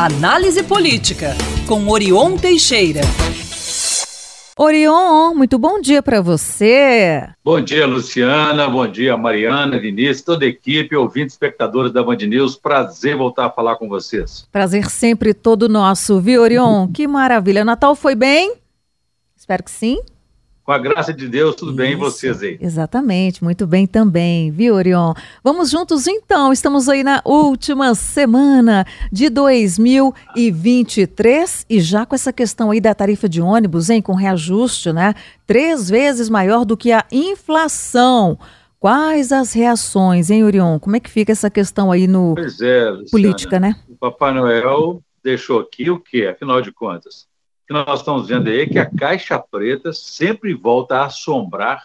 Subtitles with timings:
[0.00, 1.34] Análise Política,
[1.66, 3.00] com Orion Teixeira.
[4.56, 7.28] Orion, muito bom dia para você.
[7.44, 8.68] Bom dia, Luciana.
[8.68, 12.54] Bom dia, Mariana, Vinícius, toda a equipe, ouvintes, espectadores da Band News.
[12.54, 14.46] Prazer voltar a falar com vocês.
[14.52, 16.86] Prazer sempre todo nosso, viu, Orion?
[16.92, 17.64] que maravilha.
[17.64, 18.54] Natal foi bem?
[19.36, 19.98] Espero que sim.
[20.68, 22.58] Com a graça de Deus, tudo Isso, bem e vocês aí?
[22.60, 25.14] Exatamente, muito bem também, viu, Orion?
[25.42, 32.70] Vamos juntos então, estamos aí na última semana de 2023 e já com essa questão
[32.70, 35.14] aí da tarifa de ônibus, hein, com reajuste, né?
[35.46, 38.38] Três vezes maior do que a inflação.
[38.78, 40.78] Quais as reações, hein, Orion?
[40.78, 43.74] Como é que fica essa questão aí no é, política, né?
[43.88, 47.26] O Papai Noel deixou aqui o quê, afinal de contas?
[47.68, 51.84] Que nós estamos vendo aí é que a Caixa Preta sempre volta a assombrar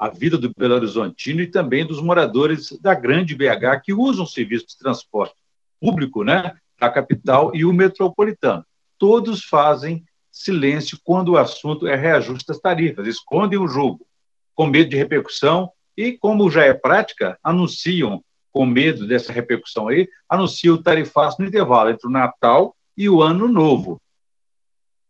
[0.00, 4.26] a vida do Belo Horizontino e também dos moradores da grande BH que usam o
[4.28, 5.34] serviço de transporte
[5.78, 8.64] público, né, da capital e o metropolitano.
[8.96, 10.02] Todos fazem
[10.32, 14.06] silêncio quando o assunto é reajuste das tarifas, escondem o jogo,
[14.54, 20.08] com medo de repercussão e, como já é prática, anunciam, com medo dessa repercussão aí,
[20.26, 24.00] anunciam o tarifaço no intervalo entre o Natal e o Ano Novo.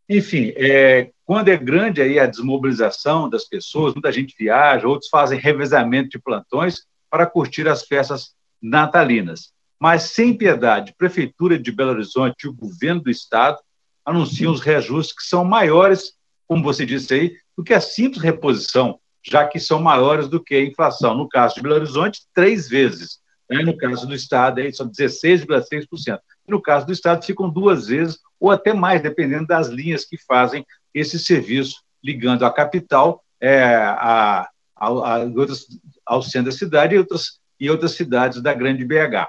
[0.09, 5.39] Enfim, é, quando é grande aí a desmobilização das pessoas, muita gente viaja, outros fazem
[5.39, 9.53] revezamento de plantões para curtir as festas natalinas.
[9.79, 13.59] Mas, sem piedade, Prefeitura de Belo Horizonte e o governo do Estado
[14.05, 16.15] anunciam os reajustes que são maiores,
[16.47, 20.55] como você disse aí, do que a simples reposição, já que são maiores do que
[20.55, 21.15] a inflação.
[21.15, 23.19] No caso de Belo Horizonte, três vezes.
[23.49, 23.63] Né?
[23.63, 26.19] No caso do Estado, aí, são 16,6%.
[26.49, 30.65] No caso do Estado, ficam duas vezes ou até mais, dependendo das linhas que fazem
[30.95, 35.67] esse serviço, ligando a capital é, a, a, a outras,
[36.07, 39.29] ao centro da cidade e outras, e outras cidades da grande BH.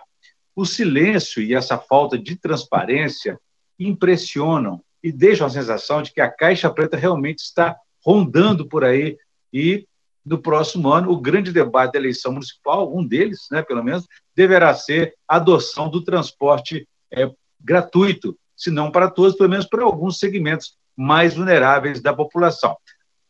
[0.56, 3.40] O silêncio e essa falta de transparência
[3.78, 7.76] impressionam e deixam a sensação de que a Caixa Preta realmente está
[8.06, 9.18] rondando por aí
[9.54, 9.88] e
[10.26, 14.74] no próximo ano o grande debate da eleição municipal, um deles, né, pelo menos, deverá
[14.74, 20.20] ser a adoção do transporte é, gratuito se não para todos, pelo menos para alguns
[20.20, 22.76] segmentos mais vulneráveis da população.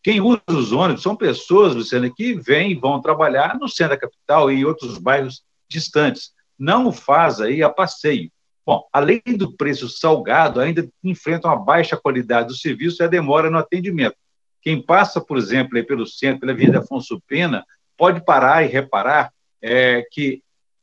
[0.02, 4.02] Quem usa os ônibus são pessoas, Luciana, que vêm e vão trabalhar no centro da
[4.02, 6.32] capital e em outros bairros distantes.
[6.58, 8.32] Não faz aí a passeio.
[8.66, 13.50] Bom, além do preço salgado, ainda enfrentam a baixa qualidade do serviço e a demora
[13.50, 14.16] no atendimento.
[14.62, 17.66] Quem passa, por exemplo, pelo centro, pela Avenida Afonso Pena,
[17.98, 20.42] pode parar e reparar é, que,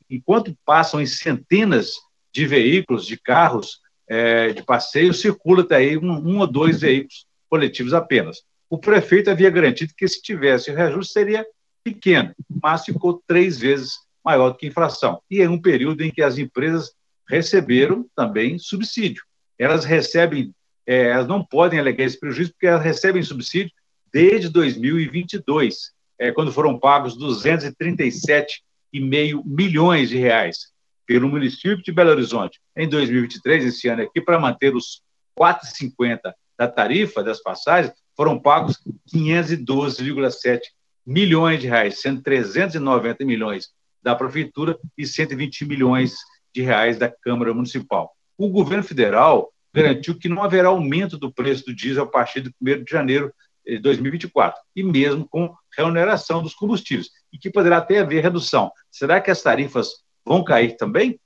[0.09, 1.93] enquanto passam em centenas
[2.33, 7.25] de veículos, de carros, é, de passeio, circula até aí um, um, ou dois veículos
[7.49, 8.43] coletivos apenas.
[8.69, 11.45] O prefeito havia garantido que, se tivesse reajuste, seria
[11.83, 13.93] pequeno, mas ficou três vezes
[14.23, 15.21] maior do que a inflação.
[15.29, 16.91] E é um período em que as empresas
[17.29, 19.23] receberam também subsídio.
[19.57, 20.53] Elas recebem,
[20.85, 23.71] é, elas não podem alegar esse prejuízo porque elas recebem subsídio
[24.11, 30.71] desde 2022, é, quando foram pagos 237,5 milhões de reais
[31.07, 35.01] pelo município de Belo Horizonte em 2023, esse ano aqui, para manter os
[35.39, 38.77] 4,50 da tarifa das passagens, foram pagos
[39.13, 40.59] 512,7
[41.05, 43.69] milhões de reais, sendo 390 milhões
[44.03, 46.15] da prefeitura e 120 milhões
[46.53, 48.11] de reais da Câmara Municipal.
[48.37, 52.51] O governo federal garantiu que não haverá aumento do preço do diesel a partir do
[52.61, 53.33] 1 de janeiro
[53.65, 58.71] de 2024, e mesmo com reoneração dos combustíveis, e que poderá até haver redução.
[58.89, 61.19] Será que as tarifas vão cair também?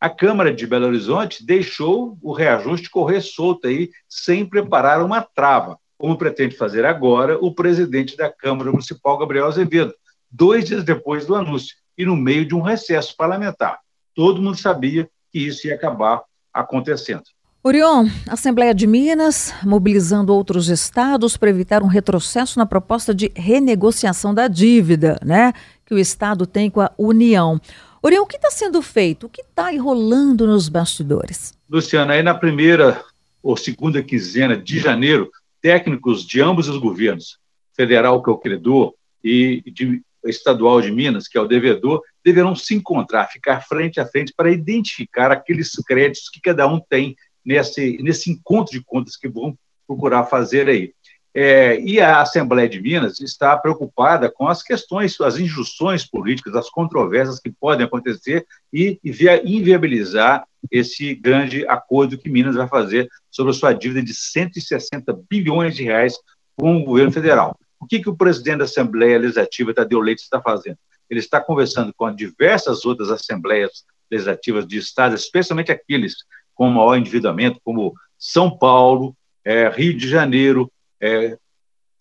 [0.00, 5.78] A Câmara de Belo Horizonte deixou o reajuste correr solto aí, sem preparar uma trava,
[5.98, 9.94] como pretende fazer agora o presidente da Câmara Municipal, Gabriel Azevedo,
[10.30, 13.78] dois dias depois do anúncio e no meio de um recesso parlamentar.
[14.14, 16.22] Todo mundo sabia que isso ia acabar
[16.52, 17.24] acontecendo.
[17.62, 24.32] Orion, Assembleia de Minas mobilizando outros estados para evitar um retrocesso na proposta de renegociação
[24.32, 25.52] da dívida, né,
[25.84, 27.60] que o estado tem com a União.
[28.02, 29.26] Orião, o que está sendo feito?
[29.26, 31.52] O que está enrolando nos bastidores?
[31.68, 33.04] Luciana, aí na primeira
[33.42, 35.30] ou segunda quinzena de janeiro,
[35.60, 37.38] técnicos de ambos os governos,
[37.74, 42.54] federal, que é o credor, e de, estadual de Minas, que é o devedor, deverão
[42.54, 47.98] se encontrar, ficar frente a frente para identificar aqueles créditos que cada um tem nesse,
[48.02, 50.92] nesse encontro de contas que vão procurar fazer aí.
[51.32, 56.68] É, e a Assembleia de Minas está preocupada com as questões, as injunções políticas, as
[56.68, 63.52] controvérsias que podem acontecer e, via, inviabilizar esse grande acordo que Minas vai fazer sobre
[63.52, 66.18] a sua dívida de 160 bilhões de reais
[66.56, 67.56] com o governo federal.
[67.78, 70.76] O que, que o presidente da Assembleia Legislativa, Tadeu Leite, está fazendo?
[71.08, 76.16] Ele está conversando com diversas outras assembleias legislativas de estados, especialmente aqueles
[76.54, 80.70] com maior endividamento, como São Paulo, é, Rio de Janeiro,
[81.00, 81.36] é,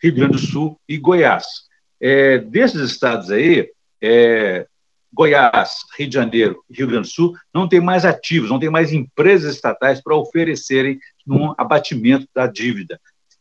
[0.01, 1.45] Rio Grande do Sul e Goiás.
[1.99, 4.65] É, desses estados aí, é,
[5.11, 8.69] Goiás, Rio de Janeiro e Rio Grande do Sul não tem mais ativos, não tem
[8.69, 12.99] mais empresas estatais para oferecerem um abatimento da dívida.